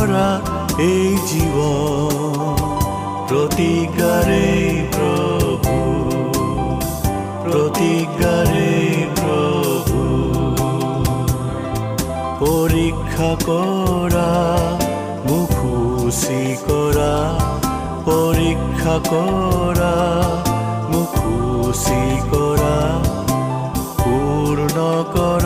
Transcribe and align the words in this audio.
কৰা 0.00 0.28
এই 0.82 1.08
জীৱ 1.30 1.56
প্ৰতিকাৰে 3.30 4.44
প্ৰভু 4.94 5.74
প্ৰতিকাৰে 7.42 8.70
প্ৰভু 9.18 10.00
পৰীক্ষা 12.40 13.30
কৰা 13.44 14.24
মোক 15.28 15.52
শুচি 15.58 16.40
কৰা 16.64 17.12
পৰীক্ষা 18.08 18.96
কৰা 19.10 19.94
মোক 20.92 21.20
শুচি 21.20 22.02
কৰা 22.32 22.74
পূৰ্ণ 24.00 24.76
কৰা 25.12 25.39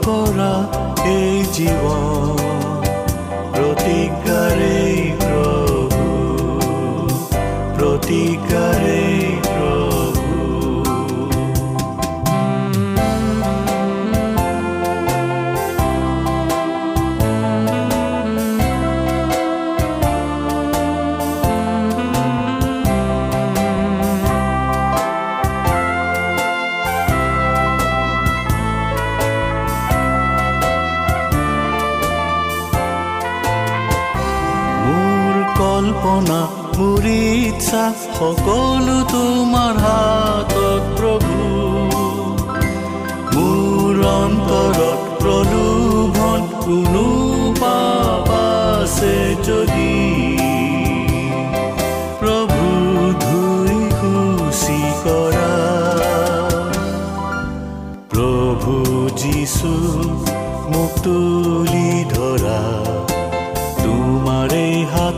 সিদ্ধ 0.00 0.08
কৰা 0.26 0.52
এই 1.06 1.36
জীৱন 1.54 1.99
মোক 60.70 60.92
তুলি 61.04 61.88
ধৰা। 62.14 62.60
তোমাৰে 63.84 64.64
হাত 64.92 65.09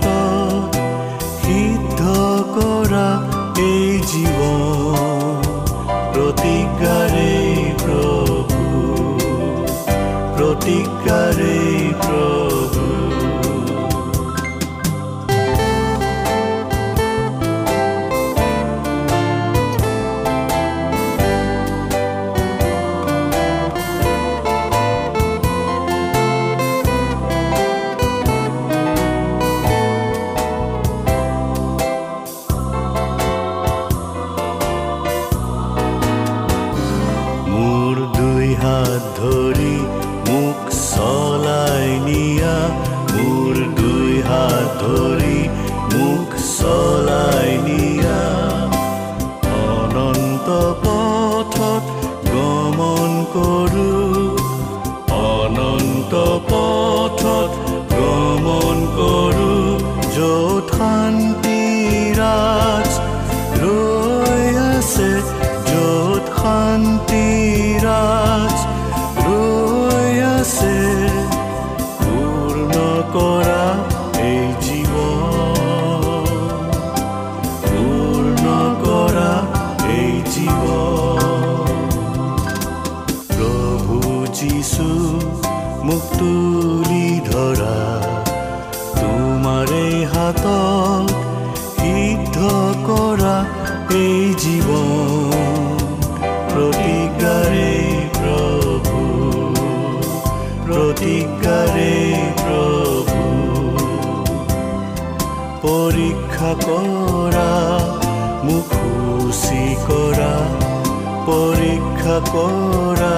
কৰা 105.62 107.50
মোক 108.46 108.72
খুচি 108.72 109.64
কৰা 109.86 110.32
পৰীক্ষা 111.26 112.16
কৰা 112.28 113.12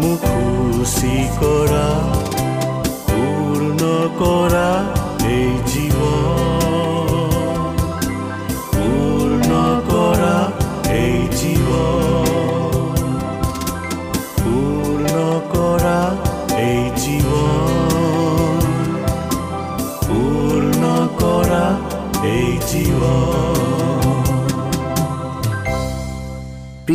মোক 0.00 0.26
খুচি 0.26 1.16
কৰা 1.40 1.86
পূৰ্ণ 3.08 3.80
কৰা 4.20 4.68
এই 5.30 5.50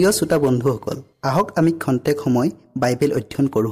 প্ৰিয় 0.06 0.18
শ্ৰোতা 0.20 0.38
বন্ধুসকল 0.40 0.98
আহক 1.22 1.48
আমি 1.60 1.72
খন্তেক 1.84 2.18
সময় 2.24 2.50
বাইবেল 2.78 3.12
অধ্যয়ন 3.14 3.48
কৰোঁ 3.48 3.72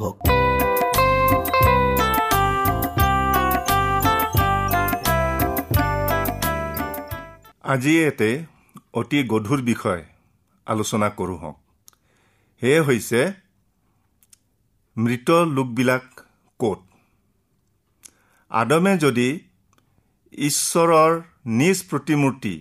আজি 7.64 7.94
এতে 8.06 8.30
অতি 8.94 9.20
গধুৰ 9.28 9.62
বিষয় 9.62 10.02
আলোচনা 10.66 11.08
কৰোঁ 11.10 11.38
হওক। 11.38 11.58
সেয়ে 12.62 12.82
হৈছে 12.82 13.22
মৃত 14.98 15.30
লোকবিলাক 15.32 16.06
ক'ত? 16.60 16.82
আদমে 18.50 18.94
যদি 18.98 19.30
ঈশ্বৰৰ 20.38 21.12
নিজ 21.46 21.78
প্ৰতিমূৰ্তি 21.90 22.56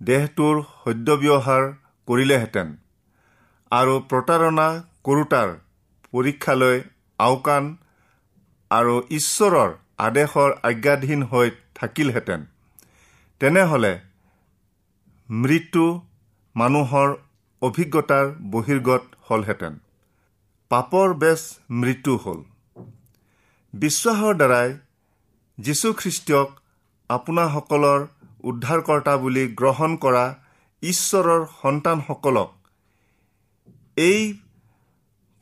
দেহটোৰ 0.00 0.56
সদ্যব্যৱহাৰ 0.84 1.64
কৰিলেহেঁতেন 2.08 2.68
আৰু 3.72 3.92
প্ৰতাৰণা 4.10 4.64
কৰোতাৰ 5.04 5.50
পৰীক্ষালৈ 6.12 6.76
আওকাণ 7.18 7.68
আৰু 8.70 8.96
ঈশ্বৰৰ 9.10 9.70
আদেশৰ 9.98 10.50
আজ্ঞাধীন 10.62 11.22
হৈ 11.22 11.50
থাকিলহেঁতেন। 11.74 12.44
তেনেহ'লে 13.40 13.92
মৃত্যু 15.28 15.84
মানুহৰ 16.56 17.16
অভিজ্ঞতাৰ 17.62 18.26
বহিৰ্গত 18.50 19.02
হ'লহেঁতেন। 19.28 19.74
পাপৰ 20.70 21.14
বেচ 21.14 21.42
মৃত্যু 21.70 22.16
হ'ল। 22.16 22.40
বিশ্বাসৰ 23.74 24.34
দ্বাৰাই 24.34 24.68
যীশুখ্ৰীষ্টক 25.58 26.48
আপোনাসকলৰ 27.10 28.00
উদ্ধাৰকৰ্তা 28.44 29.16
বুলি 29.16 29.44
গ্ৰহণ 29.60 29.96
কৰা 29.96 30.24
ঈশ্বৰৰ 30.82 31.46
সন্তানসকলক 31.62 32.50
এই 33.96 34.38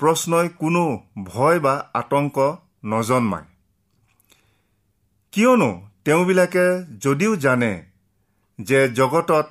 প্ৰশ্নই 0.01 0.49
কোনো 0.49 0.85
ভয় 1.23 1.59
বা 1.61 1.75
আতংক 1.95 2.37
নজন্মায়। 2.85 3.47
কিয়নো 5.33 5.71
তেওঁবিলাকে 6.05 6.67
যদিও 6.99 7.37
জানে 7.37 7.73
যে 8.59 8.89
জগতত 8.89 9.47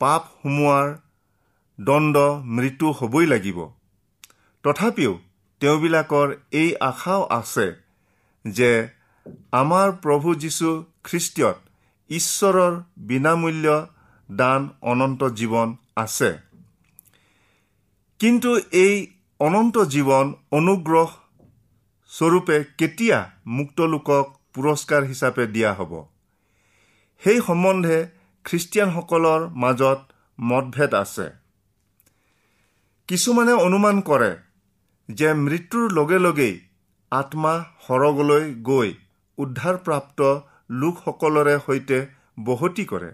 পাপ 0.00 0.22
সোমোৱাৰ 0.42 0.88
দণ্ড 1.80 2.16
মৃত্যু 2.56 2.86
হ'বই 2.92 3.26
লাগিব 3.26 3.58
তথাপিও 4.64 5.12
তেওঁবিলাকৰ 5.60 6.28
এই 6.52 6.76
আশাও 6.80 7.22
আছে 7.30 7.66
যে 8.44 8.70
আমাৰ 9.52 9.92
প্ৰভু 9.92 10.34
যীশু 10.34 10.68
খ্ৰীষ্টীয়ত 11.04 11.58
ঈশ্বৰৰ 12.10 12.72
বিনামূল্য 12.98 13.66
দান 14.28 14.60
অনন্ত 14.82 15.22
জীৱন 15.24 15.68
আছে। 15.96 16.51
কিন্তু 18.22 18.50
এই 18.72 19.06
অনন্ত 19.40 19.78
জীৱন 19.78 20.34
অনুগ্ৰহ 20.50 21.10
স্বৰূপে 22.06 22.64
কেতিয়া 22.78 23.30
মুক্ত 23.46 23.80
লোকক 23.80 24.24
পুৰস্কাৰ 24.54 25.04
হিচাপে 25.04 25.46
দিয়া 25.46 25.74
হ'ব? 25.74 26.04
সেই 27.24 27.40
সম্বন্ধে 27.40 28.06
খ্ৰীষ্টিয়ানসকলৰ 28.44 29.48
মাজত 29.48 30.00
মতভেদ 30.40 30.94
আছে। 30.94 31.30
কিছুমানে 33.08 33.52
অনুমান 33.52 34.00
কৰে 34.00 34.36
যে 35.08 35.34
মৃত্যুৰ 35.34 35.92
লগে 35.92 36.18
লগেই 36.18 36.60
আত্মা 37.10 37.64
সৰগলৈ 37.86 38.54
গৈ 38.62 38.94
উদ্ধাৰপ্ৰাপ্ত 39.38 40.20
লোকসকলৰে 40.70 41.58
সৈতে 41.66 42.06
বসতি 42.44 42.84
কৰে। 42.84 43.12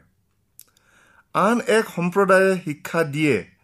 আন 1.34 1.60
এক 1.60 1.84
সম্প্ৰদায়ে 1.96 2.60
শিক্ষা 2.64 3.04
দিয়ে 3.04 3.57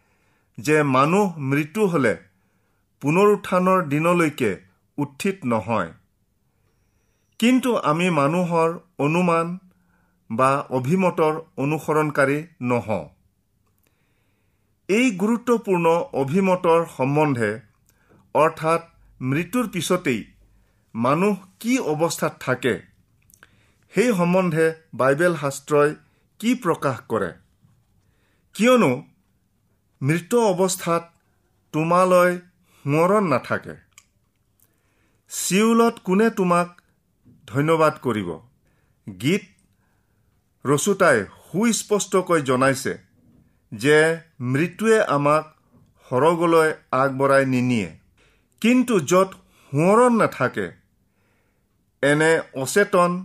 যে 0.59 0.83
মানুহ 0.83 1.39
মৃত্যু 1.39 1.87
হ'লে 1.87 2.15
পুনৰুত্থানৰ 3.01 3.87
দিনলৈকে 3.89 4.51
উত্থিত 4.99 5.37
নহয়। 5.45 5.93
কিন্তু 7.39 7.77
আমি 7.77 8.11
মানুহৰ 8.11 8.79
অনুমান 8.99 9.59
বা 10.31 10.51
অভিমতৰ 10.71 11.41
অনুসৰণকাৰী 11.57 12.39
নহওঁ। 12.63 13.09
এই 14.89 15.11
গুৰুত্বপূৰ্ণ 15.11 15.87
অভিমতৰ 16.13 16.87
সম্বন্ধে 16.97 17.61
অৰ্থাৎ 18.35 18.83
মৃত্যুৰ 19.21 19.69
পিছতেই 19.69 20.25
মানুহ 20.95 21.37
কি 21.61 21.79
অৱস্থাত 21.79 22.35
থাকে 22.41 22.75
সেই 23.95 24.13
সম্বন্ধে 24.13 24.67
বাইবেল 24.95 25.37
শাস্ত্ৰই 25.37 25.95
কি 26.41 26.55
প্ৰকাশ 26.55 27.01
কৰে? 27.09 27.31
কিয়নো 28.55 28.93
মৃত 30.05 30.35
অৱস্থাত 30.35 31.13
তোমালৈ 31.73 32.37
সোঁৱৰণ 32.85 33.27
নাথাকে। 33.27 33.75
চিউলত 35.29 35.99
কোনে 36.05 36.31
তোমাক 36.31 36.81
ধন্যবাদ 37.47 37.95
কৰিব? 38.03 38.41
গীত 39.21 39.45
ৰচোতাই 40.67 41.25
সুস্পষ্টকৈ 41.25 42.43
জনাইছে 42.43 42.99
যে 43.73 44.21
মৃত্যুৱে 44.41 45.01
আমাক 45.01 45.45
সৰগলৈ 46.11 46.75
আগবঢ়াই 46.93 47.47
নিনিয়ে। 47.47 47.91
কিন্তু 48.61 49.01
য'ত 49.01 49.31
সোঁৱৰণ 49.73 50.17
নাথাকে 50.17 50.67
এনে 52.03 52.41
অচেতন 52.55 53.25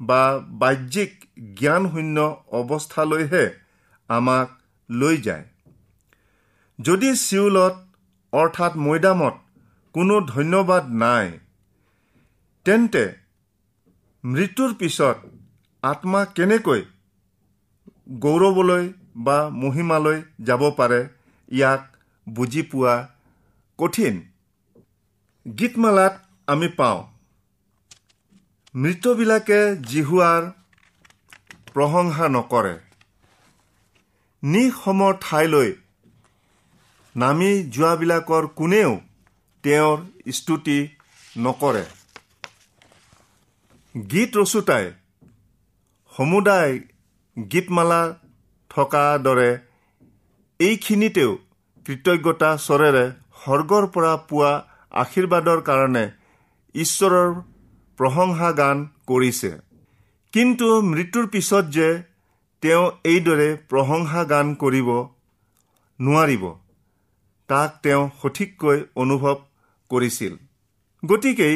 বা 0.00 0.40
বাহ্যিক 0.42 1.24
জ্ঞানশূন্য 1.54 2.44
অৱস্থালৈহে 2.48 3.44
আমাক 4.08 4.48
লৈ 4.90 5.16
যায়। 5.16 5.49
যদি 6.86 7.10
চিউলত 7.26 7.74
অৰ্থাৎ 8.32 8.72
মৈদামত 8.76 9.34
কোনো 9.94 10.14
ধন্যবাদ 10.26 10.84
নাই 11.02 11.26
তেন্তে 12.66 13.04
মৃত্যুৰ 14.24 14.72
পিছত 14.74 15.16
আত্মা 15.82 16.20
কেনেকৈ 16.36 16.82
গৌৰৱলৈ 18.24 18.84
বা 19.26 19.38
মহিমালৈ 19.62 20.18
যাব 20.48 20.62
পাৰে 20.78 21.00
ইয়াক 21.48 21.82
বুজি 22.26 22.62
পোৱা 22.70 22.94
কঠিন। 23.78 24.14
গীতমালাত 25.46 26.14
আমি 26.46 26.68
পাওঁ 26.78 27.00
মৃতবিলাকে 28.74 29.60
জিহুৱাৰ 29.90 30.42
প্ৰশংসা 31.74 32.26
নকৰে। 32.36 32.74
নিসমৰ 34.42 35.12
ঠাইলৈ 35.20 35.70
নামি 37.16 37.50
যোৱাবিলাকৰ 37.74 38.46
কোনেও 38.58 38.90
তেওঁৰ 39.64 39.98
স্তুতি 40.32 40.78
নকৰে। 41.38 41.84
গীত 43.94 44.30
ৰচোতাই 44.36 44.86
সমুদায় 46.12 46.78
গীতমালা 47.36 48.02
থকা 48.70 49.04
দৰে 49.18 49.50
এইখিনিতেও 50.60 51.32
কৃতজ্ঞতা 51.86 52.50
স্বৰেৰে 52.66 53.04
স্বৰ্গৰ 53.42 53.84
পৰা 53.94 54.14
পোৱা 54.28 54.52
আশীৰ্বাদৰ 55.02 55.60
কাৰণে 55.68 56.04
ঈশ্বৰৰ 56.74 57.30
প্ৰশংসা 57.98 58.50
গান 58.60 58.86
কৰিছে। 59.06 59.50
কিন্তু 60.32 60.68
মৃত্যুৰ 60.82 61.26
পিছত 61.26 61.64
যে 61.76 61.88
তেওঁ 62.62 62.84
এইদৰে 63.04 63.48
প্ৰশংসা 63.70 64.22
গান 64.32 64.46
কৰিব 64.54 64.88
নোৱাৰিব 66.00 66.44
তাক 67.50 67.70
তেওঁ 67.84 68.02
সঠিককৈ 68.20 68.78
অনুভৱ 68.96 69.36
কৰিছিল। 69.90 70.34
গতিকে 71.02 71.50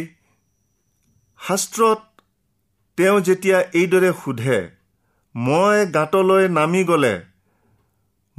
শাস্ত্ৰত 1.41 2.01
তেওঁ 2.99 3.19
যেতিয়া 3.21 3.59
এইদৰে 3.75 4.11
সোধে 4.23 4.59
মই 5.35 5.79
গাঁতলৈ 5.95 6.45
নামি 6.55 6.83
গ'লে 6.91 7.15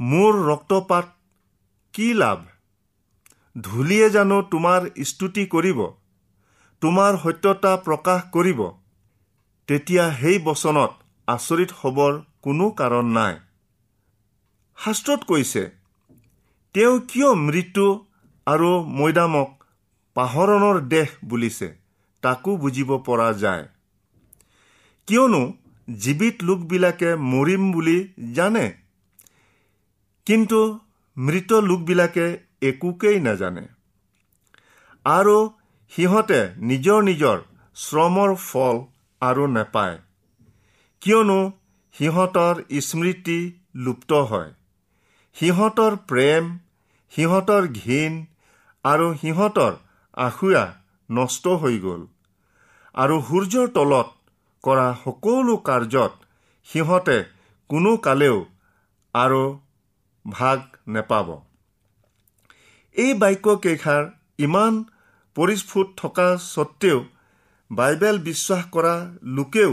মোৰ 0.00 0.32
ৰক্তপাত 0.48 1.06
কি 1.94 2.08
লাভ? 2.14 2.38
ধূলিয়ে 3.56 4.08
জানো 4.10 4.38
তোমাৰ 4.52 4.88
স্তুতি 5.10 5.44
কৰিব 5.52 5.78
তোমাৰ 6.82 7.18
সত্যতা 7.22 7.72
প্ৰকাশ 7.84 8.20
কৰিব। 8.32 8.60
তেতিয়া 9.68 10.04
সেই 10.20 10.38
বচনত 10.44 10.92
আচৰিত 11.28 11.70
হ'বৰ 11.80 12.12
কোনো 12.44 12.66
কাৰণ 12.80 13.06
নাই। 13.14 13.34
শাস্ত্ৰত 14.78 15.20
কৈছে 15.24 15.62
তেওঁ 16.76 17.00
কিয় 17.00 17.34
মৃত্যু 17.34 18.04
আৰু 18.46 18.84
মৈদামক 18.84 19.64
পাহৰণৰ 20.14 20.80
দেশ 20.80 21.08
বুলিছে 21.24 21.76
তাকো 22.22 22.56
বুজিব 22.56 22.98
পৰা 22.98 23.32
যায়। 23.32 23.68
কিয়নো 25.06 25.52
জীৱিত 25.94 26.42
লোকবিলাকে 26.42 27.14
মৰিম 27.14 27.72
বুলি 27.72 28.12
জানে। 28.32 28.72
কিন্তু 30.26 30.80
মৃত 31.18 31.52
লোকবিলাকে 31.52 32.38
একোকেই 32.62 33.20
নাজানে। 33.20 33.66
আৰু 35.04 35.50
সিহঁতে 35.90 36.54
নিজৰ 36.58 37.02
নিজৰ 37.02 37.42
শ্ৰমৰ 37.74 38.34
ফল 38.34 38.84
আৰু 39.20 39.46
নেপায়। 39.46 39.98
কিয়নো 41.00 41.52
সিহঁতৰ 41.92 42.80
স্মৃতি 42.80 43.52
লুপ্ত 43.74 44.12
হয়। 44.12 44.52
সিহঁতৰ 45.34 45.96
প্ৰেম 45.96 46.58
সিহঁতৰ 47.12 47.62
ঘীন 47.80 48.12
আৰু 48.84 49.06
সিহঁতৰ 49.22 49.72
আঁসুৰা 50.16 50.64
নষ্ট 51.08 51.44
হৈ 51.62 51.76
গ'ল। 51.78 52.02
আৰু 52.94 53.16
সূৰ্যৰ 53.28 53.68
তলত 53.76 54.08
কৰা 54.64 54.86
সকলো 55.04 55.56
কাৰ্যত 55.68 56.12
সিহঁতে 56.68 57.18
কোনো 57.70 57.90
কালেও 58.06 58.38
আৰু 59.14 59.42
ভাগ 60.24 60.58
নেপাব। 60.94 61.28
এই 62.96 63.12
বাক্যকেইষাৰ 63.22 64.02
ইমান 64.38 64.74
পৰিস্ফুট 65.36 65.88
থকা 65.96 66.36
স্বত্তেও 66.44 66.98
বাইবেল 67.70 68.18
বিশ্বাস 68.28 68.62
কৰা 68.74 68.94
লোকেও 69.36 69.72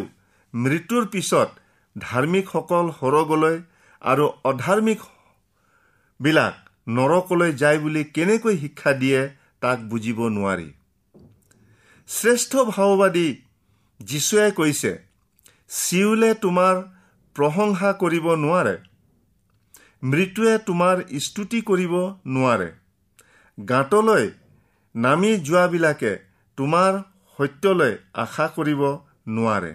মৃত্যুৰ 0.53 1.03
পিছত 1.13 1.49
ধাৰ্মিকসকল 1.95 2.85
সৰগলৈ 2.99 3.57
আৰু 4.01 4.25
অধাৰ্মিকবিলাক 4.51 6.53
নৰকলৈ 6.87 7.51
যায় 7.53 7.79
বুলি 7.79 8.03
কেনেকৈ 8.03 8.57
শিক্ষা 8.57 8.91
দিয়ে 8.93 9.19
তাক 9.61 9.79
বুজিব 9.89 10.19
নোৱাৰি। 10.37 10.69
শ্ৰেষ্ঠ 12.07 12.51
ভাওবাদী 12.55 13.27
যীশুৱে 13.99 14.51
কৈছে 14.51 14.91
চিউলে 15.69 16.33
তোমাৰ 16.33 16.81
প্ৰশংসা 17.35 17.91
কৰিব 17.93 18.25
নোৱাৰে। 18.35 18.75
মৃত্যুৱে 20.03 20.57
তোমাৰ 20.57 20.95
স্তুতি 21.19 21.61
কৰিব 21.61 21.93
নোৱাৰে। 22.27 22.69
গাঁতলৈ 23.57 24.29
নামি 24.95 25.31
যোৱাবিলাকে 25.37 26.11
তোমাৰ 26.57 26.99
সত্যলৈ 27.39 27.97
আশা 28.13 28.47
কৰিব 28.47 28.81
নোৱাৰে। 29.27 29.73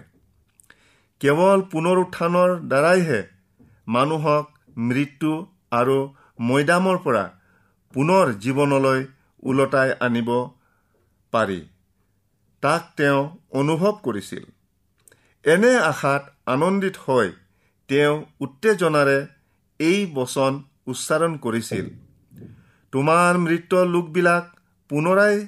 কেৱল 1.21 1.59
পুনৰুত্থানৰ 1.71 2.51
দ্বাৰাইহে 2.67 3.21
মানুহক 3.87 4.45
মৃত্যু 4.77 5.33
আৰু 5.71 5.97
মৈদামৰ 6.39 6.97
পৰা 6.97 7.25
পুনৰ 7.93 8.33
জীৱনলৈ 8.33 9.05
ওলটাই 9.43 9.89
আনিব 9.99 10.29
পাৰি। 11.33 11.59
তাক 12.63 12.83
তেওঁ 12.97 13.21
অনুভৱ 13.51 13.93
কৰিছিল। 14.03 14.43
এনে 15.45 15.73
আশাত 15.79 16.23
আনন্দিত 16.45 16.95
হৈ 17.05 17.27
তেওঁ 17.89 18.15
উত্তেজনাৰে 18.39 19.17
এই 19.79 19.99
বচন 20.13 20.63
উচ্চাৰণ 20.87 21.37
কৰিছিল। 21.37 21.85
তোমাৰ 22.93 23.37
মৃত 23.37 23.73
লোকবিলাক 23.73 24.43
পুনৰাই 24.89 25.47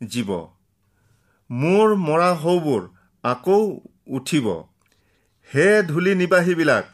জীৱ। 0.00 0.30
মোৰ 1.50 1.94
মৰা 2.08 2.30
হৌবোৰ 2.34 2.82
আকৌ 3.24 3.80
উঠিব। 4.06 4.46
হে 5.50 5.82
ধূলি 5.82 6.14
নিবাসীবিলাক 6.14 6.84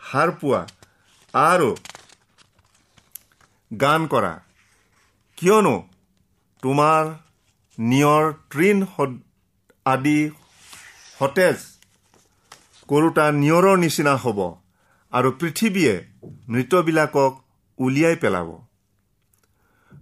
সাৰ 0.00 0.30
পোৱা 0.40 0.60
আৰু 1.34 1.70
গান 3.70 4.06
কৰা। 4.06 4.32
কিয়নো 5.38 5.76
তোমাৰ 6.62 7.02
নিয়ৰ 7.78 8.24
তৃণ 8.50 8.78
আদি 9.86 10.18
সতেজ 11.18 11.58
কৰোতা 12.88 13.26
নিয়ৰৰ 13.32 13.76
নিচিনা 13.78 14.14
হ'ব 14.22 14.38
আৰু 15.12 15.28
পৃথিৱীয়ে 15.40 15.94
মৃতবিলাকক 16.48 17.32
উলিয়াই 17.78 18.16
পেলাব। 18.16 18.48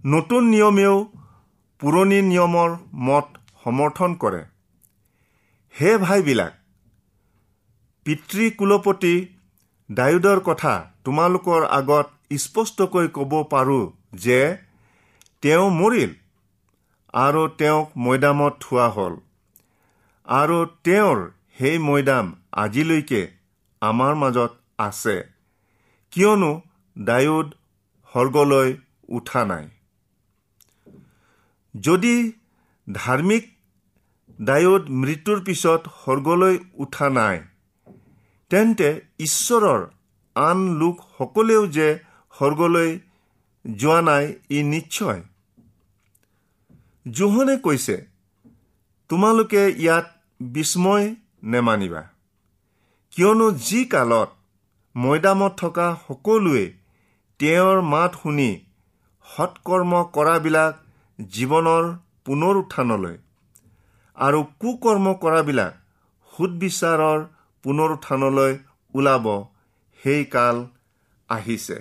নতুন 0.05 0.43
নিয়মেও 0.53 0.95
পুৰণি 1.81 2.19
নিয়মৰ 2.21 2.69
মত 3.07 3.27
সমৰ্থন 3.63 4.11
কৰে। 4.15 4.41
হে 5.75 5.91
ভাইবিলাক 5.97 6.53
পিতৃ 8.05 8.45
কুলপতি 8.59 9.15
ডায়ুদৰ 9.89 10.39
কথা 10.39 10.73
তোমালোকৰ 11.03 11.61
আগত 11.77 12.07
স্পষ্টকৈ 12.31 13.07
ক'ব 13.07 13.31
পাৰোঁ 13.43 13.91
যে 14.13 14.57
তেওঁ 15.41 15.69
মৰিল 15.69 16.11
আৰু 17.13 17.47
তেওঁক 17.57 17.87
মৈদামত 17.97 18.53
থোৱা 18.59 18.87
হ'ল। 18.89 19.13
আৰু 20.27 20.57
তেওঁৰ 20.83 21.19
সেই 21.57 21.77
মৈদাম 21.77 22.35
আজিলৈকে 22.51 23.21
আমাৰ 23.81 24.15
মাজত 24.15 24.51
আছে। 24.77 25.15
কিয়নো 26.11 26.61
ডায়ুদ 26.97 27.47
সৰ্গলৈ 28.13 28.69
উঠা 29.09 29.45
নাই। 29.45 29.65
যদি 31.73 32.15
ধাৰ্মিক 32.87 33.45
ডায়ুদ 34.41 34.83
মৃত্যুৰ 34.89 35.39
পিছত 35.43 35.81
সৰ্গলৈ 36.05 36.55
উঠা 36.73 37.09
নাই 37.09 37.37
তেন্তে 38.49 38.89
ঈশ্বৰৰ 39.19 39.81
আন 40.35 40.57
লোকসকলেও 40.77 41.67
যে 41.67 41.87
সৰ্গলৈ 42.35 42.91
যোৱা 43.65 43.99
নাই 44.01 44.25
ই 44.49 44.59
নিশ্চয়। 44.73 45.21
জোহনে 47.05 47.55
কৈছে 47.65 47.95
তোমালোকে 49.09 49.63
ইয়াত 49.83 50.07
বিস্ময় 50.53 51.05
নেমানিবা। 51.51 52.01
কিয়নো 53.13 53.47
যি 53.67 53.81
কালত 53.85 54.29
মৈদামত 54.95 55.53
থকা 55.61 55.87
সকলোৱে 56.07 56.65
তেওঁৰ 57.39 57.77
মাত 57.93 58.11
শুনি 58.21 58.49
সৎকৰ্ম 59.25 59.93
কৰাবিলাক 60.15 60.73
জীৱনৰ 61.19 61.83
পুনৰ 62.25 62.55
উত্থানলৈ 62.61 63.15
আৰু 64.17 64.39
কুকৰ্ম 64.61 65.05
কৰাবিলাক 65.23 65.73
সুদবিচাৰৰ 66.33 67.19
পুনৰ 67.63 67.89
উত্থানলৈ 67.95 68.53
ওলাব 68.93 69.25
সেই 69.99 70.23
কাল 70.35 70.57
আহিছে। 71.29 71.77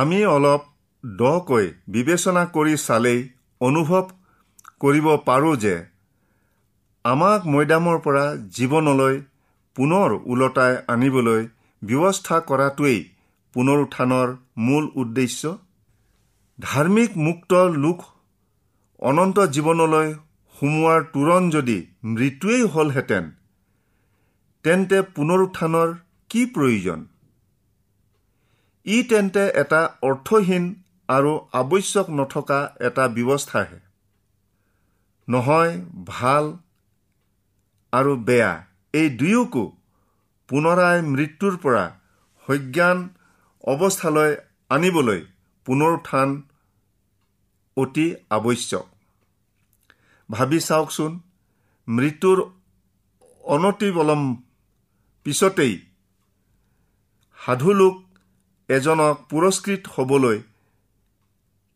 আমি 0.00 0.18
অলপ 0.34 0.62
দকৈ 1.04 1.66
বিবেচনা 1.94 2.42
কৰি 2.56 2.74
চালেই 2.80 3.20
অনুভৱ 3.60 4.04
কৰিব 4.82 5.06
পাৰোঁ 5.28 5.54
যে 5.64 5.74
আমাক 7.04 7.40
মৈদামৰ 7.54 7.98
পৰা 8.06 8.24
জীৱনলৈ 8.56 9.16
পুনৰ 9.76 10.08
ওলটাই 10.32 10.74
আনিবলৈ 10.94 11.42
ব্যৱস্থা 11.82 12.36
কৰাটোৱেই 12.50 13.00
পুনৰুত্থানৰ 13.54 14.28
মূল 14.66 14.84
উদ্দেশ্য। 15.02 15.42
ধাৰ্মিক 16.58 17.10
মুক্ত 17.26 17.52
লোক 17.84 17.98
অনন্ত 19.02 19.38
জীৱনলৈ 19.54 20.08
সোমোৱাৰ 20.56 21.00
তোৰণ 21.14 21.42
যদি 21.50 21.78
মৃত্যুৱেই 22.12 22.64
হ'লহেঁতেন 22.74 23.24
তেন্তে 24.64 24.98
পুনৰুত্থানৰ 25.16 25.88
কি 26.30 26.42
প্ৰয়োজন? 26.54 26.98
ই 28.96 28.98
তেন্তে 29.10 29.44
এটা 29.62 29.80
অৰ্থহীন 30.08 30.64
আৰু 31.08 31.32
আৱশ্যক 31.60 32.06
নথকা 32.18 32.60
এটা 32.86 33.04
ব্যৱস্থাহে। 33.16 33.78
নহয় 35.28 35.72
ভাল 36.06 36.44
আৰু 37.92 38.12
বেয়া 38.28 38.52
এই 38.94 39.08
দুয়োকো 39.18 39.64
পুনৰাই 40.48 40.96
মৃত্যুৰ 41.14 41.54
পৰা 41.64 41.84
সজ্ঞান 42.46 42.98
অৱস্থালৈ 43.64 44.30
আনিবলৈ 44.70 45.20
পুনৰুত্থান 45.66 46.28
অতি 47.76 48.06
আৱশ্যক। 48.36 48.86
ভাবি 50.28 50.58
চাওকচোন 50.68 51.12
মৃত্যুৰ 51.88 52.38
অনতিবলম 53.44 54.22
পিছতেই 55.26 55.74
সাধু 57.38 57.70
লোক 57.80 57.94
এজনক 58.68 59.20
পুৰস্কৃত 59.30 59.82
হ'বলৈ 59.94 60.38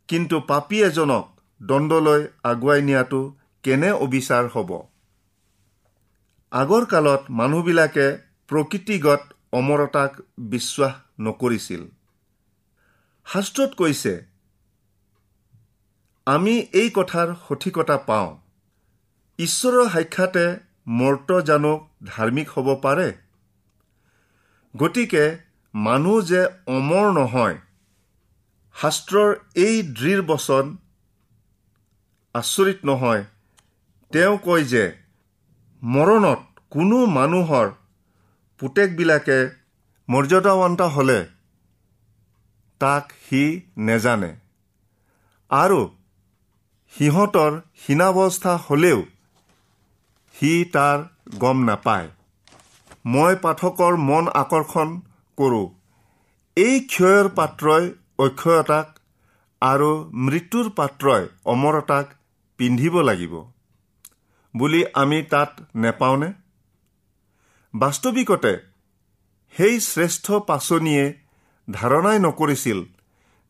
কিন্তু 0.08 0.40
পাপী 0.40 0.78
এজনক 0.82 1.24
দণ্ডলৈ 1.60 2.20
আগুৱাই 2.44 2.82
নিয়াটো 2.82 3.20
কেনে 3.64 3.90
অবিচাৰ 4.04 4.48
হ'ব? 4.54 4.70
আগৰ 6.52 6.84
কালত 6.86 7.22
মানুহবিলাকে 7.30 8.06
প্ৰকৃতিগত 8.48 9.22
অমৰতাক 9.52 10.12
বিশ্বাস 10.52 10.94
নকৰিছিল। 11.20 11.82
শাস্ত্ৰত 13.26 13.70
কৈছে 13.74 14.12
আমি 16.26 16.54
এই 16.72 16.90
কথাৰ 16.90 17.28
সঠিকতা 17.48 17.96
পাওঁ। 18.08 18.28
ঈশ্বৰৰ 19.38 19.88
সাক্ষাতে 19.88 20.44
মৰ্ত 20.98 21.40
জানো 21.40 21.72
ধাৰ্মিক 22.04 22.48
হ'ব 22.50 22.68
পাৰে। 22.82 23.08
গতিকে 24.76 25.24
মানুহ 25.74 26.16
যে 26.20 26.40
অমৰ 26.68 27.06
নহয় 27.18 27.56
শাস্ত্ৰৰ 28.76 29.30
এই 29.56 29.76
দৃঢ় 29.98 30.22
বচন 30.22 30.64
আচৰিত 32.34 32.78
নহয়। 32.84 33.22
তেওঁ 34.10 34.36
কয় 34.38 34.64
যে 34.64 34.84
মৰণত 35.82 36.40
কোনো 36.70 36.98
মানুহৰ 37.16 37.66
পুতেকবিলাকে 38.60 39.38
মৰ্যাদাৱন্ত 40.08 40.80
হ'লে 40.94 41.20
তাক 42.80 43.04
সি 43.24 43.42
নেজানে। 43.78 44.30
আৰু 45.50 45.80
সিহঁতৰ 46.94 47.52
হীনাৱস্থা 47.82 48.52
হ'লেও 48.66 49.00
সি 50.34 50.52
তাৰ 50.74 50.98
গম 51.38 51.58
নাপায়। 51.64 52.08
মই 53.06 53.32
পাঠকৰ 53.42 53.92
মন 54.08 54.24
আকৰ্ষণ 54.34 54.88
কৰোঁ। 55.36 55.66
এই 56.56 56.80
ক্ষয়ৰ 56.80 57.28
পাত্ৰই 57.28 57.92
অক্ষয়তাক 58.18 58.98
আৰু 59.62 60.10
মৃত্যুৰ 60.14 60.70
পাত্ৰই 60.70 61.28
অমৰতাক 61.44 62.06
পিন্ধিব 62.56 63.00
লাগিব 63.00 63.34
বুলি 64.56 64.84
আমি 64.94 65.22
তাত 65.22 65.60
নেপাওঁনে? 65.76 66.32
বাস্তৱিকতে 67.74 68.52
সেই 69.56 69.80
শ্ৰেষ্ঠ 69.80 70.32
পাচনিয়ে 70.32 71.04
ধাৰণাই 71.70 72.18
নকৰিছিল 72.18 72.84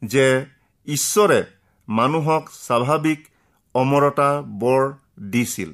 যে 0.05 0.47
ঈশ্বৰে 0.87 1.45
মানুহক 1.89 2.49
স্বাভাৱিক 2.51 3.21
অমৰতা 3.75 4.43
বৰ 4.47 4.93
দিছিল। 5.31 5.71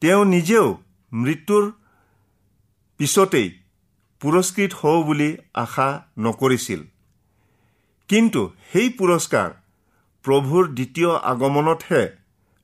তেওঁ 0.00 0.24
নিজেও 0.24 0.66
মৃত্যুৰ 1.12 1.72
পিছতেই 2.98 3.61
পুৰস্কৃত 4.22 4.72
হওঁ 4.74 5.04
বুলি 5.04 5.36
আশা 5.54 5.88
নকৰিছিল। 6.18 6.82
কিন্তু 8.08 8.42
সেই 8.72 8.88
পুৰস্কাৰ 8.88 9.50
প্ৰভুৰ 10.24 10.68
দ্বিতীয় 10.68 11.10
আগমনতহে 11.16 12.02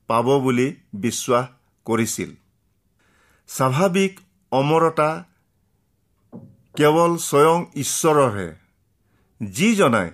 পাব 0.07 0.39
বুলি 0.39 0.75
বিশ্বাস 0.93 1.45
কৰিছিল। 1.85 2.31
স্বাভাৱিক 3.47 4.19
অমৰতা 4.51 5.25
কেৱল 6.77 7.17
স্বয়ং 7.17 7.65
ঈশ্বৰৰহে 7.75 8.49
যিজনাই 9.41 10.11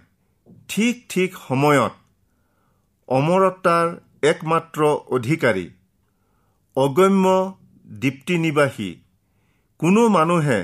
ঠিক 0.68 1.06
ঠিক 1.10 1.36
সময়ত 1.48 1.94
অমৰতাৰ 3.08 3.88
একমাত্ৰ 4.24 4.86
অধিকাৰী 4.86 5.70
অগম্য 6.76 7.58
দীপ্তি 8.00 8.38
নিবাসী 8.38 8.96
কোনো 9.80 10.08
মানুহে 10.08 10.60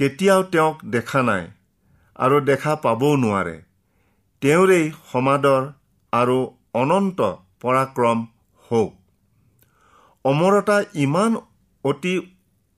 কেতিয়াও 0.00 0.42
তেওঁক 0.42 0.76
দেখা 0.84 1.20
নাই 1.22 1.44
আৰু 2.16 2.36
দেখা 2.40 2.74
পাবও 2.84 3.16
নোৱাৰে। 3.16 3.56
তেওঁৰেই 4.42 4.86
সমাদৰ 5.12 5.62
আৰু 6.12 6.36
অনন্ত 6.74 7.20
পৰাক্ৰম 7.62 8.18
হওক। 8.70 8.92
অমৰতা 10.24 10.78
ইমান 10.94 11.36
অতি 11.84 12.14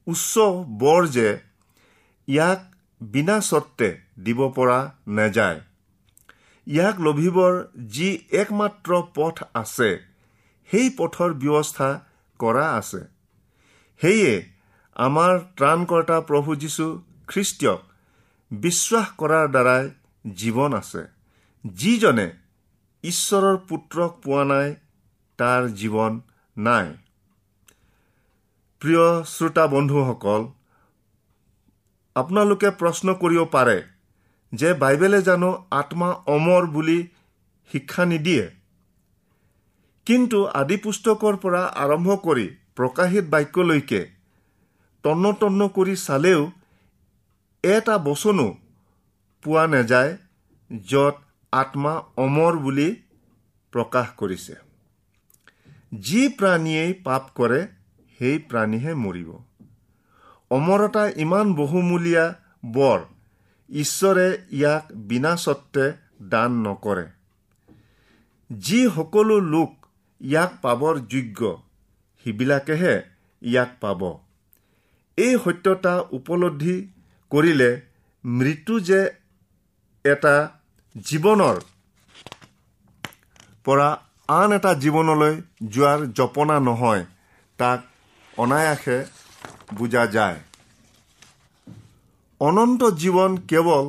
উচ্চ 0.07 0.35
বৰ 0.83 1.07
যে 1.07 1.29
ইয়াক 2.29 2.61
বিনা 3.01 3.37
স্বত্বে 3.41 3.89
দিব 4.25 4.41
পৰা 4.49 4.79
নাযায়। 5.09 5.61
ইয়াক 6.67 6.97
লভিবৰ 7.01 7.55
যি 7.87 8.09
একমাত্ৰ 8.33 8.91
পথ 9.15 9.37
আছে 9.55 9.91
সেই 10.71 10.91
পথৰ 10.99 11.31
ব্যৱস্থা 11.35 11.89
কৰা 12.41 12.67
আছে। 12.75 13.01
সেয়ে 14.01 14.33
আমাৰ 14.97 15.33
ত্ৰাণকৰ্তা 15.57 16.21
প্ৰভু 16.21 16.51
যীশু 16.57 16.87
খ্ৰীষ্টীয়ক 17.33 17.81
বিশ্বাস 18.51 19.07
কৰাৰ 19.21 19.47
দ্বাৰাই 19.55 19.85
জীৱন 20.25 20.75
আছে। 20.75 21.03
যিজনে 21.65 22.27
ঈশ্বৰৰ 23.05 23.57
পুত্ৰক 23.69 24.13
পোৱা 24.25 24.43
নাই 24.51 24.69
তাৰ 25.39 25.63
জীৱন 25.81 26.21
নাই। 26.57 26.87
প্ৰিয় 28.83 29.07
শ্ৰোতা 29.33 29.65
বন্ধুসকল 29.67 30.43
আপোনালোকে 32.17 32.71
প্ৰশ্ন 32.81 33.15
কৰিব 33.21 33.43
পাৰে 33.51 33.79
যে 34.53 34.71
বাইবেলে 34.81 35.21
জানো 35.23 35.51
আত্মা 35.71 36.09
অমৰ 36.35 36.67
বুলি 36.75 36.99
শিক্ষা 37.71 38.05
নিদিয়ে। 38.05 38.47
কিন্তু 40.07 40.39
আদি 40.61 40.77
পুস্তকৰ 40.85 41.37
পৰা 41.43 41.63
আৰম্ভ 41.85 42.09
কৰি 42.27 42.47
প্ৰকাশিত 42.77 43.25
বাক্যলৈকে 43.35 44.01
তন্ন 45.05 45.33
তন্ন 45.41 45.61
কৰি 45.77 45.95
চালেও 46.07 46.41
এটা 47.63 47.99
বচনো 47.99 48.55
পোৱা 49.43 49.67
নাযায় 49.67 50.19
য'ত 50.85 51.15
আত্মা 51.53 52.03
অমৰ 52.17 52.57
বুলি 52.59 52.97
প্ৰকাশ 53.73 54.07
কৰিছে। 54.17 54.55
যি 56.01 56.29
প্ৰাণীয়েই 56.29 56.93
পাপ 56.93 57.29
কৰে 57.35 57.67
সেই 58.19 58.39
প্ৰাণীহে 58.39 58.95
মৰিব। 58.95 59.31
অমৰতা 60.51 61.09
ইমান 61.17 61.55
বহুমূলীয়া 61.55 62.35
বৰ 62.67 63.01
ঈশ্বৰে 63.71 64.39
ইয়াক 64.51 64.85
বিনা 64.93 65.37
স্বত্বে 65.37 65.93
দান 66.23 66.51
নকৰে। 66.53 67.07
যি 68.51 68.91
সকলো 68.95 69.41
লোক 69.41 69.87
ইয়াক 70.21 70.53
পাবৰ 70.63 70.99
যোগ্য 70.99 71.63
সিবিলাকেহে 72.25 73.03
ইয়াক 73.43 73.69
পাব। 73.81 74.19
এই 75.17 75.39
সত্যতা 75.45 76.05
উপলব্ধি 76.11 76.92
কৰিলে 77.33 77.71
মৃত্যু 78.25 78.75
যে 78.89 79.01
এটা 80.05 80.35
জীৱনৰ 81.07 81.57
পৰা 83.67 83.89
আন 84.29 84.53
এটা 84.53 84.73
জীৱনলৈ 84.83 85.35
যোৱাৰ 85.75 86.01
জপনা 86.19 86.57
নহয় 86.61 87.03
তাক 87.59 87.81
অনায়াসে 88.39 88.99
বুজা 89.79 90.05
যায়। 90.07 90.39
অনন্ত 92.41 92.83
জীৱন 93.03 93.33
কেৱল 93.51 93.85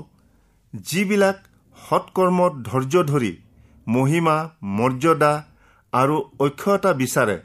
যিবিলাক 0.74 1.38
সৎকৰ্মত 1.78 2.54
ধৈৰ্য 2.70 2.96
ধৰি 3.12 3.32
মহিমা 3.88 4.38
মৰ্যাদা 4.78 5.34
আৰু 5.94 6.16
অক্ষয়তা 6.40 6.92
বিচাৰে 6.94 7.38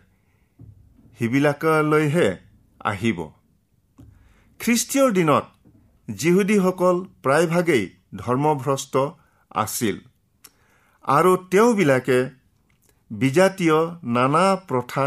সেইবিলাকলৈহে 1.19 2.29
আহিব। 2.85 3.19
খ্ৰীষ্টীয়ৰ 4.61 5.11
দিনত 5.13 5.45
যিহুদীসকল 6.09 6.97
প্ৰায়ভাগেই 7.23 7.85
ধৰ্মভ্ৰষ্ট 8.16 8.94
আছিল। 9.55 9.97
আৰু 11.05 11.37
তেওঁবিলাকে 11.51 12.18
বিজাতীয় 13.11 13.79
নানা 14.16 14.44
প্ৰথা 14.68 15.07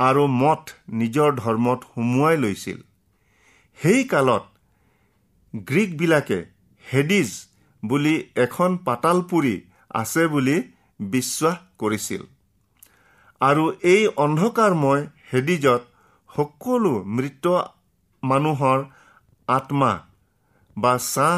আৰু 0.00 0.22
মঠ 0.26 0.62
নিজৰ 1.00 1.30
ধৰ্মত 1.36 1.80
সুমুৱাই 1.94 2.36
লৈছিল। 2.36 2.78
সেই 3.78 4.04
কালত 4.04 4.44
গ্ৰীকবিলাকে 5.54 6.38
হেডিজ 6.84 7.30
বুলি 7.82 8.14
এখন 8.36 8.70
পাতালপুৰি 8.76 9.54
আছে 9.94 10.26
বুলি 10.26 10.56
বিশ্বাস 11.00 11.56
কৰিছিল। 11.78 12.22
আৰু 13.40 13.64
এই 13.82 14.02
অন্ধকাৰময় 14.16 15.02
হেডিজত 15.32 15.82
সকলো 16.30 16.92
মৃত 17.16 17.46
মানুহৰ 18.22 18.78
আত্মা 19.48 19.92
বা 20.76 20.92
ছাঁ 20.98 21.36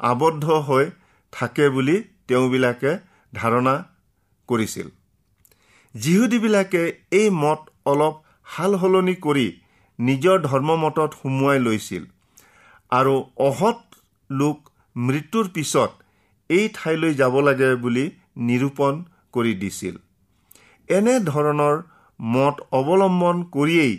আবদ্ধ 0.00 0.46
হৈ 0.68 0.84
থাকে 1.32 1.66
বুলি 1.68 1.96
তেওঁবিলাকে 2.28 2.92
ধাৰণা 3.32 3.74
কৰিছিল। 4.48 4.88
যিহুদীবিলাকে 5.94 6.82
এই 7.10 7.28
মত 7.42 7.60
অলপ 7.92 8.14
সাল 8.52 8.72
সলনি 8.80 9.14
কৰি 9.26 9.46
নিজৰ 9.98 10.36
ধৰ্মমতত 10.48 11.10
সুমুৱাই 11.20 11.58
লৈছিল 11.66 12.02
আৰু 12.92 13.14
অহৎ 13.48 13.80
লোক 14.30 14.56
মৃত্যুৰ 14.96 15.46
পিছত 15.54 15.90
এই 16.50 16.64
ঠাইলৈ 16.76 17.12
যাব 17.14 17.34
লাগে 17.40 17.68
বুলি 17.84 18.04
নিৰূপণ 18.48 18.94
কৰি 19.34 19.52
দিছিল। 19.54 19.94
এনে 20.88 21.14
ধৰণৰ 21.30 21.76
মত 22.20 22.56
অৱলম্বন 22.78 23.36
কৰিয়েই 23.54 23.94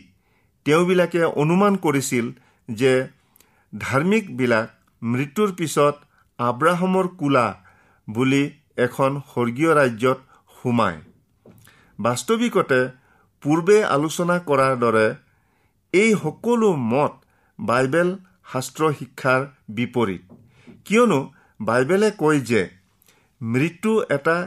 তেওঁবিলাকে 0.66 1.22
অনুমান 1.42 1.74
কৰিছিল 1.86 2.26
যে 2.70 2.94
ধাৰ্মিকবিলাক 3.74 4.68
মৃত্যুৰ 5.02 5.52
পিছত 5.60 5.96
আব্ৰাহামৰ 6.40 7.08
কোলা 7.20 7.48
বুলি 8.08 8.44
এখন 8.78 9.12
স্বৰ্গীয় 9.30 9.72
ৰাজ্যত 9.80 10.20
সোমায়। 10.58 11.00
বাস্তৱিকতে 12.00 12.80
পূৰ্বে 13.44 13.78
আলোচনা 13.96 14.36
কৰাৰ 14.50 14.76
দৰে 14.84 15.08
এই 15.94 16.12
সকলো 16.24 16.70
মত 16.92 17.14
বাইবেল 17.60 18.10
শাস্ত্ৰ 18.52 18.92
শিক্ষাৰ 19.00 19.42
বিপৰীত। 19.76 20.24
কিয়নো 20.86 21.20
বাইবেলে 21.60 22.10
কয় 22.18 22.40
যে 22.50 22.62
মৃত্যু 23.42 23.92
এটা 24.16 24.38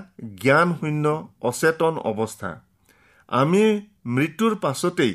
জ্ঞানশূন্য 0.42 1.04
অচেতন 1.50 1.94
অৱস্থা। 2.10 2.50
আমি 3.28 3.64
মৃত্যুৰ 4.16 4.54
পাছতেই 4.64 5.12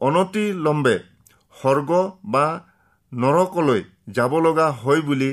অনতিলম্বে 0.00 0.96
স্বৰ্গ 1.56 1.90
বা 2.34 2.46
নৰকলৈ 3.22 3.82
যাব 4.16 4.32
লগা 4.46 4.68
হয় 4.82 5.02
বুলি 5.08 5.30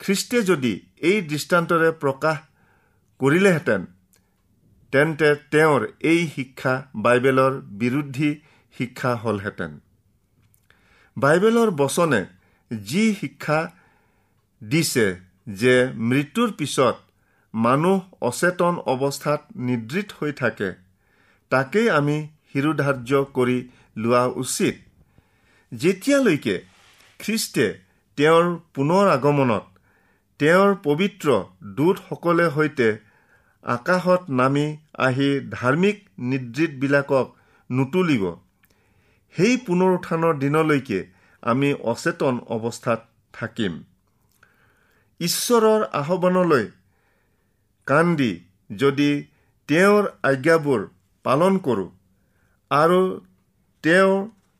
খ্ৰীষ্টে 0.00 0.38
যদি 0.50 0.72
এই 1.08 1.18
দৃষ্টান্তৰে 1.30 1.90
প্ৰকাশ 2.02 2.38
কৰিলেহেঁতেন 3.20 3.82
তেন্তে 4.92 5.28
তেওঁৰ 5.52 5.82
এই 6.12 6.20
শিক্ষা 6.36 6.74
বাইবেলৰ 7.04 7.52
বিৰোধী 7.80 8.30
শিক্ষা 8.74 9.12
হ'লহেঁতেন। 9.22 9.72
বাইবেলৰ 11.16 11.70
বচনে 11.80 12.22
যি 12.70 13.04
শিক্ষা 13.20 13.58
দিছে 14.62 15.06
যে 15.60 15.74
মৃত্যুৰ 16.08 16.50
পিছত 16.58 16.96
মানুহ 17.54 17.98
অচেতন 18.20 18.74
অৱস্থাত 18.92 19.40
নিদ্ৰিত 19.66 20.08
হৈ 20.18 20.32
থাকে 20.32 20.70
তাকেই 21.50 21.88
আমি 21.90 22.16
শিৰোধাৰ্য 22.50 23.10
কৰি 23.36 23.58
লোৱা 23.96 24.24
উচিত। 24.42 24.74
যেতিয়ালৈকে 25.72 26.56
খ্ৰীষ্টে 27.20 27.66
তেওঁৰ 28.18 28.44
পুনৰ 28.74 29.04
আগমনত 29.08 29.64
তেওঁৰ 30.40 30.70
পবিত্ৰ 30.82 31.28
দূতসকলে 31.76 32.46
সৈতে 32.50 32.88
আকাশত 33.64 34.22
নামি 34.40 34.66
আহি 35.06 35.28
ধাৰ্মিক 35.50 35.96
নিদ্ৰিতবিলাকক 36.30 37.26
নুতুলিব। 37.70 38.24
সেই 39.34 39.56
পুনৰ 39.66 39.90
উত্থানৰ 39.94 40.38
দিনলৈকে 40.38 41.00
আমি 41.42 41.70
অচেতন 41.92 42.34
অৱস্থাত 42.48 43.00
থাকিম। 43.34 43.74
ঈশ্বৰৰ 45.20 45.82
আহ্বানলৈ 45.92 46.66
কাণ 47.86 48.16
দি 48.16 48.32
যদি 48.70 49.10
তেওঁৰ 49.68 50.04
আজ্ঞাবোৰ 50.22 50.80
পালন 51.24 51.58
কৰোঁ 51.58 51.88
আৰু 52.70 53.00
তেওঁ 53.84 54.12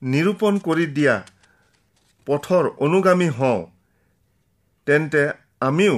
নিৰূপণ 0.02 0.58
কৰি 0.58 0.86
দিয়া 0.96 1.14
পথৰ 2.28 2.64
অনুগামী 2.84 3.28
হওঁ 3.38 3.60
তেন্তে 4.86 5.22
আমিও 5.68 5.96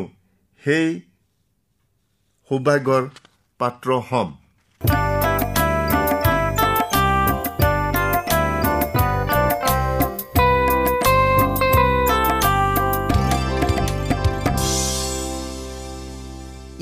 সেই 0.62 0.88
সৌভাগ্যৰ 2.50 3.04
পাত্ৰ 3.60 3.88
হ'ম। 4.08 4.28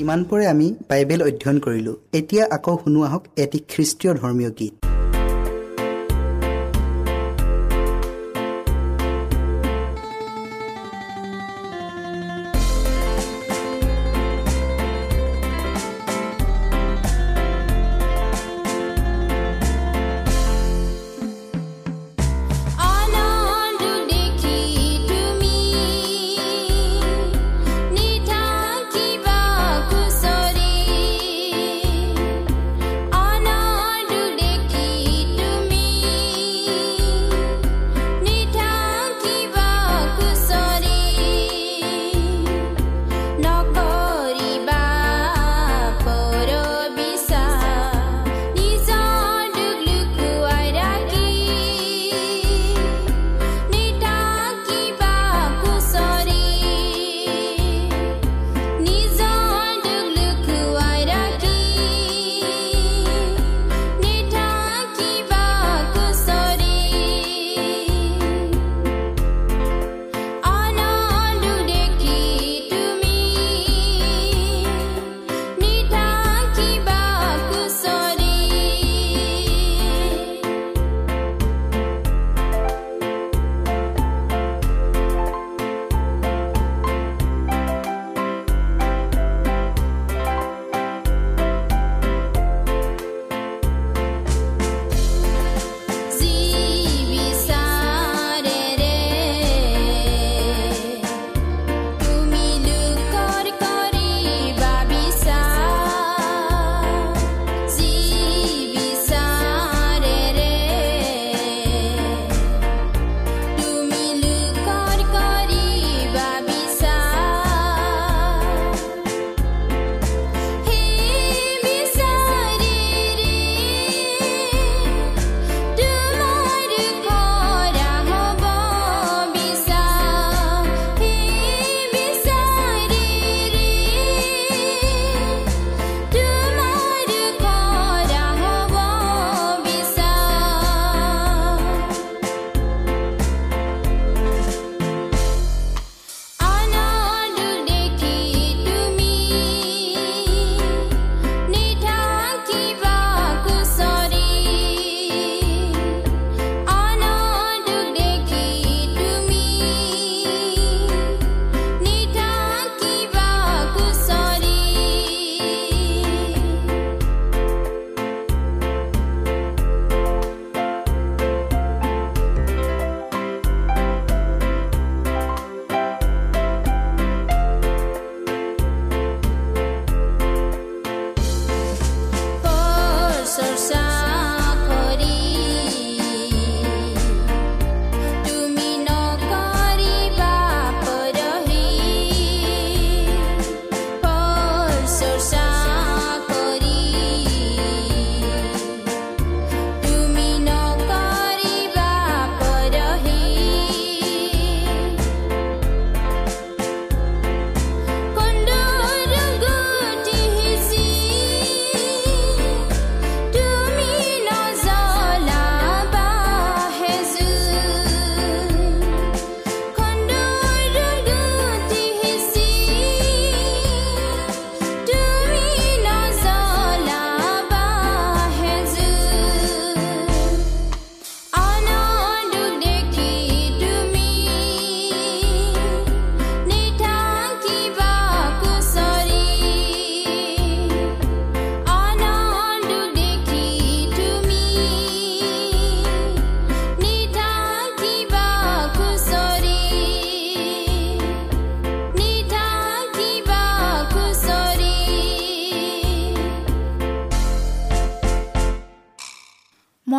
ইমানপৰে 0.03 0.45
আমি 0.53 0.67
বাইবেল 0.89 1.19
অধ্যয়ন 1.27 1.57
কৰিলোঁ। 1.65 1.95
এতিয়া 2.19 2.43
আকৌ 2.55 2.73
শুনো 2.83 2.99
আহক 3.07 3.23
এটি 3.43 3.59
খ্ৰীষ্টীয় 3.71 4.11
ধৰ্মীয় 4.21 4.51
গীত। 4.59 4.88